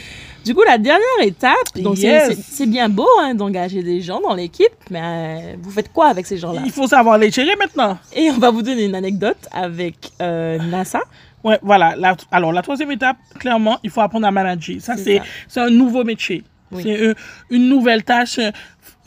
[0.44, 2.28] Du coup, la dernière étape, donc c'est- Yes.
[2.28, 6.08] c'est c'est bien beau hein, d'engager des gens dans l'équipe, mais euh, vous faites quoi
[6.08, 6.62] avec ces gens-là?
[6.64, 7.98] Il faut savoir les gérer maintenant.
[8.14, 11.00] Et on va vous donner une anecdote avec euh, NASA.
[11.44, 11.96] Ouais, voilà.
[11.96, 14.76] La- alors, la troisième étape, clairement, il faut apprendre à manager.
[14.80, 14.94] Ça.
[14.96, 15.20] c'est
[15.60, 16.42] un nouveau métier.
[16.72, 16.82] Oui.
[16.82, 17.14] C'est euh,
[17.50, 18.38] une nouvelle tâche.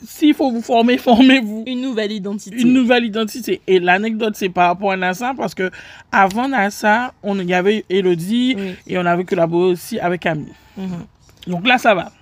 [0.04, 1.64] S'il faut vous former, formez-vous.
[1.66, 2.56] Une nouvelle identité.
[2.60, 3.60] Une nouvelle identité.
[3.66, 5.70] Et l'anecdote, c'est par rapport à NASA, parce que
[6.12, 8.74] avant NASA, on il y avait Elodie Oui.
[8.86, 10.52] et on avait collaboré aussi avec Camille.
[10.76, 11.06] Mhm.
[11.46, 12.12] Donc là, ça va.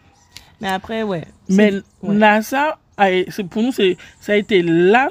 [0.60, 1.24] Mais après, ouais.
[1.48, 2.14] Mais ouais.
[2.14, 2.78] NASA,
[3.50, 5.08] pour nous, ça a été là,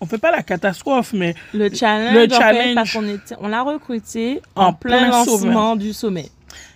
[0.00, 2.74] on fait pas la catastrophe, mais Le challenge, Le en fait, challenge.
[2.76, 6.28] parce qu'on était, on l'a recruté En en, plein, plein lancement du sommet.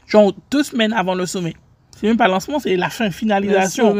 [0.06, 1.54] genre deux semaines avant le sommet.
[2.00, 3.94] C'est même pas le lancement, c'est la fin, finalisation.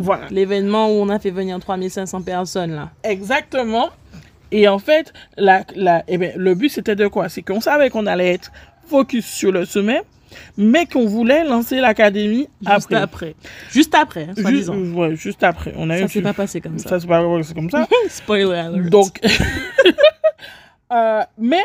[0.00, 0.26] Voilà.
[0.30, 2.90] L'événement où on a fait venir 3500 personnes, là.
[3.04, 3.90] Exactement.
[4.50, 7.28] Et en fait, la, la, eh ben, le but, c'était de quoi?
[7.28, 8.50] C'est qu'on savait qu'on allait être
[8.86, 10.00] focus sur le sommet,
[10.56, 12.96] mais qu'on voulait lancer l'académie Juste après.
[12.96, 13.34] après.
[13.70, 14.76] Juste après, hein, Ju- soi-disant.
[14.94, 15.74] ouais, juste après.
[15.76, 16.88] On a Ça s'est pas passé comme ça.
[16.88, 17.86] ça, c'est pas c'est comme ça.
[18.08, 18.88] Spoiler alert.
[18.88, 19.20] Donc,
[20.92, 21.62] euh, mais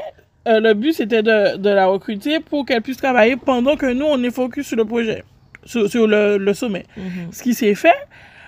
[0.47, 4.05] euh, le but, c'était de, de la recruter pour qu'elle puisse travailler pendant que nous,
[4.05, 5.23] on est focus sur le projet,
[5.65, 6.85] sur, sur le, le sommet.
[6.97, 7.31] Mhm.
[7.31, 7.95] Ce qui s'est fait,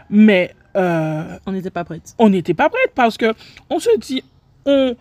[0.09, 2.13] mais euh, On n'était pas prête.
[2.19, 3.33] on n'était pas prête parce que
[3.69, 4.23] on se dit,
[4.65, 4.95] on,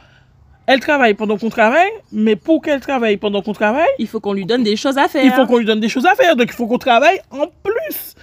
[0.67, 4.33] elle travaille pendant qu'on travaille, mais pour qu'elle travaille pendant qu'on travaille, Il faut qu'on
[4.33, 5.25] lui donne des choses à faire.
[5.25, 6.37] il faut qu'on lui donne des choses à faire.
[6.37, 8.15] Donc, il faut qu'on travaille en plus.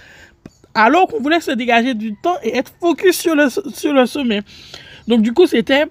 [0.74, 4.40] Alors qu'on voulait se dégager du temps et être focus sur le, sur le sommet.
[5.06, 5.84] Donc, du coup, c'était.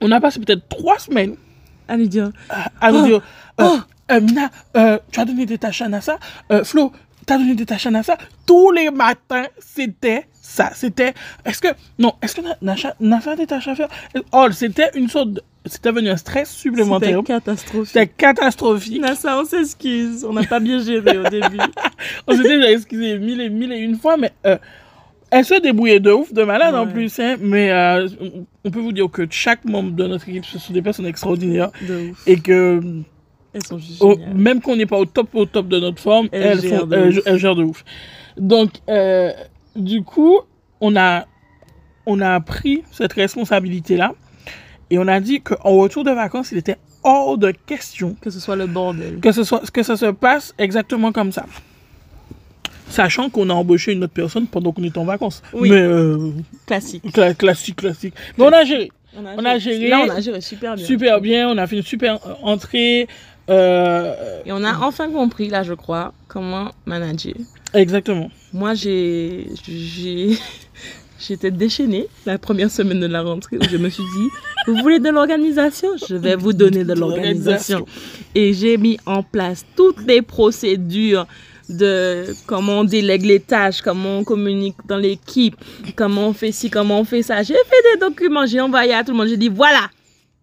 [0.00, 1.34] On a passé peut-être trois semaines
[1.88, 2.30] À lui dire.
[2.48, 3.64] à, à nous Oh, dire euh, oh.
[3.64, 3.78] euh,
[4.18, 6.18] Mina, euh, tu as donné des tâches à Nassa.
[6.50, 6.90] Euh, Flo,
[7.26, 8.16] tu as donné des tâches à Nassa.
[8.46, 10.70] Tous les matins, c'était ça.
[10.74, 11.14] C'était.
[11.44, 11.68] Est-ce que.
[11.98, 13.88] Non, est-ce que Na- Nassa Nassa a des tâches à faire?
[14.32, 15.34] Oh, c'était une sorte.
[15.34, 17.18] de- C'était devenu un stress supplémentaire.
[17.18, 17.86] C'était catastrophique.
[17.92, 19.00] C'était catastrophique.
[19.02, 20.24] Nassa, on s'excuse.
[20.24, 21.58] On n'a pas bien géré au début.
[22.26, 24.56] On s'était déjà excusé mille et mille et une fois, mais euh,
[25.30, 27.20] elle se débrouillait de ouf, de malade en plus.
[27.20, 30.58] Hein, mais euh, on- on peut vous dire que chaque membre de notre équipe, ce
[30.58, 32.22] sont des personnes extraordinaires De ouf.
[32.26, 32.80] et que
[33.52, 36.28] Elles sont juste au- même qu'on n'est pas au top au top de notre forme,
[36.32, 37.84] Elles elles, gèrent font, de elles, gèrent de ouf.
[38.36, 39.32] Donc, euh,
[39.76, 40.38] du coup,
[40.80, 41.26] on a,
[42.06, 44.14] on a pris cette responsabilité-là
[44.90, 48.38] et on a dit qu'en retour de vacances, il était hors de question Que ce
[48.40, 49.18] soit le bordel.
[49.20, 51.44] que ce soit que ça se passe exactement comme ça.
[52.88, 55.42] Sachant qu'on a embauché une autre personne pendant qu'on était en vacances.
[55.52, 55.70] Oui.
[55.70, 56.30] Mais euh,
[56.66, 57.04] Classique.
[57.12, 58.14] cla- classique, classique.
[58.36, 58.90] Mais on a géré.
[59.16, 59.88] On a géré.
[59.88, 60.84] Là, on a géré super bien.
[60.84, 61.48] Super bien.
[61.48, 63.06] On a fait une super entrée.
[63.50, 64.14] Euh,
[64.46, 67.34] Et on a enfin compris, là, je crois, comment manager.
[67.74, 68.30] exactement.
[68.52, 69.48] Moi, j'ai.
[69.66, 70.38] j'ai-
[71.22, 74.28] J'étais déchaînée la première semaine de la rentrée où je me suis dit
[74.66, 75.88] Vous voulez de l'organisation?
[76.08, 77.84] Je vais vous donner de l'organisation.
[78.34, 81.26] Et j'ai mis en place toutes les procédures
[81.68, 85.56] de comment on délègue les tâches, comment on communique dans l'équipe,
[85.94, 87.42] comment on fait ci, comment on fait ça.
[87.42, 89.28] J'ai fait des documents, j'ai envoyé à tout le monde.
[89.28, 89.90] J'ai dit Voilà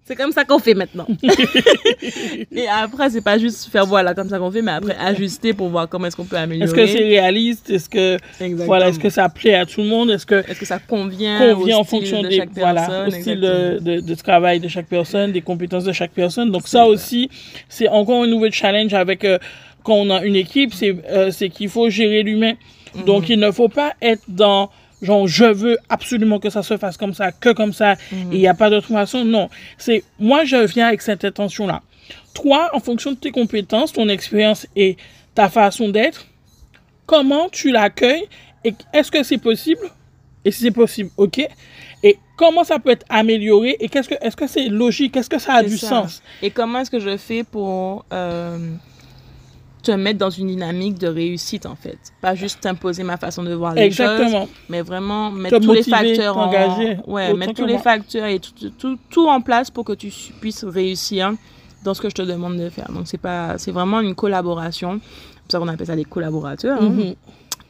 [0.08, 1.06] c'est comme ça qu'on fait maintenant.
[2.56, 5.68] Et après, c'est pas juste faire voilà comme ça qu'on fait, mais après ajuster pour
[5.68, 6.66] voir comment est-ce qu'on peut améliorer.
[6.66, 7.70] Est-ce que c'est réaliste?
[7.70, 8.66] Est-ce que Exactement.
[8.66, 10.10] voilà, est-ce que ça plaît à tout le monde?
[10.10, 12.86] Est-ce que Est-ce que ça convient, convient au en style fonction de des chaque voilà,
[12.86, 13.08] personne?
[13.08, 13.96] au style de, exactement.
[13.96, 16.52] de, de travail de chaque personne, des compétences de chaque personne.
[16.52, 17.30] Donc ça aussi,
[17.68, 19.38] c'est encore un nouveau challenge avec euh,
[19.84, 22.54] quand on a une équipe, c'est euh, c'est qu'il faut gérer l'humain.
[22.96, 23.04] Mhm.
[23.04, 24.70] Donc il ne faut pas être dans
[25.02, 28.32] genre je veux absolument que ça se fasse comme ça, que comme ça, Mhm.
[28.32, 29.24] et il n'y a pas d'autre façon.
[29.26, 31.82] Non, c'est moi je viens avec cette intention là.
[32.34, 34.96] Toi, en fonction de tes compétences, ton expérience et
[35.36, 36.26] ta façon d'être,
[37.06, 38.28] comment tu l'accueilles
[38.64, 39.82] et est-ce que c'est possible?
[40.46, 41.46] Et si c'est possible, ok.
[42.04, 45.40] Et comment ça peut être amélioré et qu'est-ce que est-ce que c'est logique, est-ce que
[45.40, 45.90] ça a du ça.
[45.90, 46.22] sens?
[46.42, 48.58] Et comment est-ce que je fais pour euh,
[49.88, 53.54] te mettre dans une dynamique de réussite, en fait Pas juste t'imposer ma façon de
[53.54, 54.48] voir les choses, Exactement.
[54.70, 56.52] mais vraiment mettre Te tous les facteurs en...
[57.08, 57.82] Ouais, mettre tous les moi.
[57.82, 61.34] facteurs et tout, tout, tout en place pour que tu puisses réussir
[61.84, 62.92] dans ce que je te demande de faire.
[62.92, 65.00] Donc, c'est pas, c'est vraiment une collaboration.
[65.46, 66.82] C'est ça qu'on appelle ça des collaborateurs.
[66.82, 66.90] hein.
[66.90, 67.16] Mhm.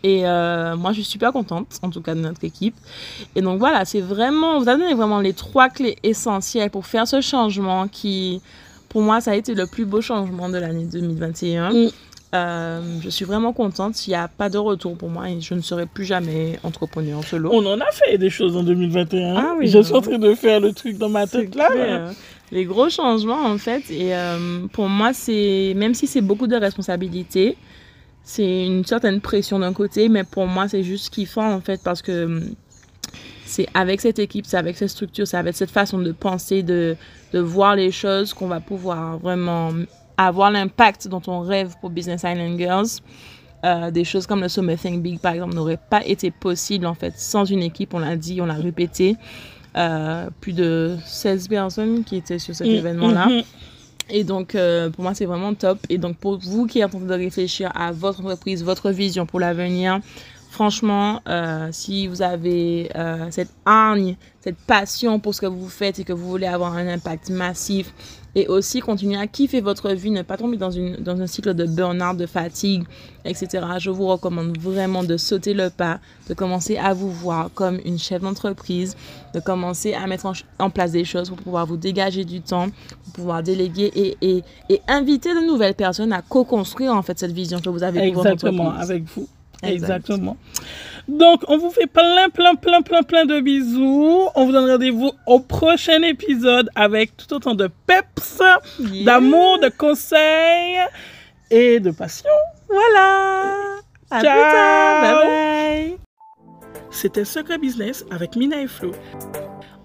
[0.04, 2.76] Et euh, moi, je suis super contente, en tout cas de notre équipe.
[3.36, 7.08] Et donc voilà, c'est vraiment, vous avez donné vraiment les trois clés essentielles pour faire
[7.08, 8.42] ce changement qui,
[8.98, 11.72] pour moi, ça a été le plus beau changement de l'année 2021.
[11.72, 11.90] Mm.
[12.34, 14.08] Euh, je suis vraiment contente.
[14.08, 17.20] Il n'y a pas de retour pour moi et je ne serai plus jamais entrepreneur
[17.20, 17.52] en solo.
[17.54, 19.36] On en a fait des choses en 2021.
[19.36, 19.84] Ah oui, je non.
[19.84, 21.70] suis en train de faire le truc dans ma tête là.
[21.70, 22.12] clair.
[22.52, 26.56] Les gros changements, en fait, et euh, pour moi, c'est même si c'est beaucoup de
[26.56, 27.56] responsabilités,
[28.24, 32.02] c'est une certaine pression d'un côté, mais pour moi, c'est juste kiffant, en fait, parce
[32.02, 32.42] que
[33.46, 36.96] c'est avec cette équipe, c'est avec cette structure, c'est avec cette façon de penser, de,
[37.34, 39.72] de voir les choses qu'on va pouvoir vraiment
[40.18, 42.88] avoir l'impact dont on rêve pour Business Island Girls.
[43.66, 46.94] Euh, des choses comme le Sommet Think Big, par exemple, n'auraient pas été possibles, en
[46.94, 49.16] fait, sans une équipe, on l'a dit, on l'a répété.
[49.76, 53.28] Euh, plus de 16 personnes qui étaient sur cet Mm, événement-là.
[53.28, 53.44] mhm.
[54.10, 55.80] Et donc, euh, pour moi, c'est vraiment top.
[55.90, 59.26] Et donc, pour vous qui êtes en train de réfléchir à votre entreprise, votre vision
[59.26, 60.00] pour l'avenir,
[60.50, 66.00] Franchement, euh, si vous avez euh, cette hargne, cette passion pour ce que vous faites
[66.00, 67.94] et que vous voulez avoir un impact massif
[68.34, 71.54] et aussi continuer à kiffer votre vie, ne pas tomber dans, une, dans un cycle
[71.54, 72.84] de burn-out, de fatigue,
[73.26, 77.80] etc., je vous recommande vraiment de sauter le pas, de commencer à vous voir comme
[77.84, 78.96] une chef d'entreprise,
[79.34, 82.68] de commencer à mettre en, en place des choses pour pouvoir vous dégager du temps,
[83.04, 87.34] pour pouvoir déléguer et, et, et inviter de nouvelles personnes à co-construire en fait cette
[87.34, 89.28] vision que vous avez pour votre Exactement, avec vous.
[89.64, 89.74] Exact.
[90.02, 90.38] Exactement.
[91.08, 94.28] Donc, on vous fait plein, plein, plein, plein, plein de bisous.
[94.36, 98.42] On vous donne rendez-vous au prochain épisode avec tout autant de peps,
[98.80, 99.06] Yeah.
[99.06, 100.78] d'amour, de conseils
[101.50, 102.30] et de passion.
[102.68, 103.54] Voilà.
[104.12, 104.34] À Ciao.
[104.34, 105.02] plus tard.
[105.02, 105.98] Bye bye.
[106.92, 108.92] C'était Secret Business avec Mina et Flo.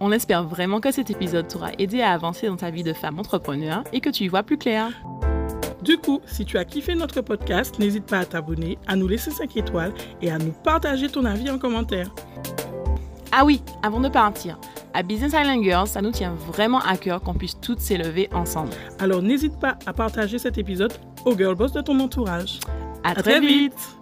[0.00, 3.18] On espère vraiment que cet épisode t'aura aidé à avancer dans ta vie de femme
[3.20, 4.90] entrepreneur et que tu y vois plus clair.
[5.82, 9.30] Du coup, si tu as kiffé notre podcast, n'hésite pas à t'abonner, à nous laisser
[9.30, 12.08] 5 étoiles et à nous partager ton avis en commentaire.
[13.32, 14.58] Ah oui, avant de partir,
[14.94, 18.70] à Business Island Girls, ça nous tient vraiment à cœur qu'on puisse toutes s'élever ensemble.
[18.98, 20.92] Alors n'hésite pas à partager cet épisode
[21.24, 22.60] aux girl boss de ton entourage.
[23.02, 23.96] À, À très vite.